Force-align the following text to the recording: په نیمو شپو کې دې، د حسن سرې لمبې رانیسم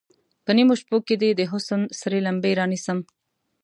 په 0.45 0.51
نیمو 0.57 0.73
شپو 0.81 0.97
کې 1.07 1.15
دې، 1.21 1.29
د 1.35 1.41
حسن 1.51 1.81
سرې 1.99 2.19
لمبې 2.27 2.51
رانیسم 2.59 2.99